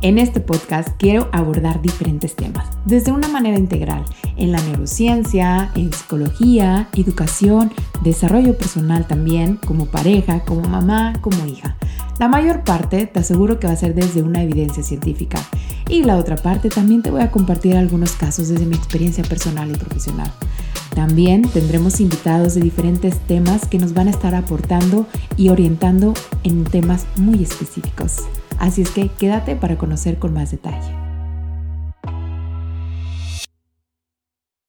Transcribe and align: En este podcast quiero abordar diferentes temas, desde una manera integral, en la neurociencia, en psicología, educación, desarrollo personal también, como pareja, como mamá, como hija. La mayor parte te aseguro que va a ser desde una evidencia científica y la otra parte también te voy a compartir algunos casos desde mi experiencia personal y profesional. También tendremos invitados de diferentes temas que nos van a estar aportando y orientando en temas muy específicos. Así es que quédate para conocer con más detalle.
En 0.00 0.16
este 0.18 0.38
podcast 0.38 0.90
quiero 0.96 1.28
abordar 1.32 1.82
diferentes 1.82 2.36
temas, 2.36 2.68
desde 2.84 3.10
una 3.10 3.26
manera 3.26 3.58
integral, 3.58 4.04
en 4.36 4.52
la 4.52 4.62
neurociencia, 4.62 5.72
en 5.74 5.92
psicología, 5.92 6.88
educación, 6.94 7.72
desarrollo 8.04 8.56
personal 8.56 9.08
también, 9.08 9.56
como 9.56 9.86
pareja, 9.86 10.44
como 10.44 10.68
mamá, 10.68 11.14
como 11.20 11.46
hija. 11.46 11.76
La 12.20 12.28
mayor 12.28 12.62
parte 12.62 13.06
te 13.06 13.18
aseguro 13.18 13.58
que 13.58 13.66
va 13.66 13.72
a 13.72 13.76
ser 13.76 13.96
desde 13.96 14.22
una 14.22 14.44
evidencia 14.44 14.84
científica 14.84 15.40
y 15.88 16.04
la 16.04 16.16
otra 16.16 16.36
parte 16.36 16.68
también 16.68 17.02
te 17.02 17.10
voy 17.10 17.22
a 17.22 17.32
compartir 17.32 17.76
algunos 17.76 18.12
casos 18.12 18.48
desde 18.48 18.66
mi 18.66 18.76
experiencia 18.76 19.24
personal 19.24 19.68
y 19.68 19.74
profesional. 19.74 20.30
También 20.94 21.42
tendremos 21.42 22.00
invitados 22.00 22.54
de 22.54 22.60
diferentes 22.60 23.18
temas 23.26 23.66
que 23.66 23.78
nos 23.80 23.94
van 23.94 24.06
a 24.06 24.12
estar 24.12 24.36
aportando 24.36 25.06
y 25.36 25.48
orientando 25.48 26.14
en 26.44 26.62
temas 26.62 27.04
muy 27.16 27.42
específicos. 27.42 28.28
Así 28.58 28.82
es 28.82 28.90
que 28.90 29.08
quédate 29.08 29.56
para 29.56 29.78
conocer 29.78 30.18
con 30.18 30.34
más 30.34 30.50
detalle. 30.50 31.07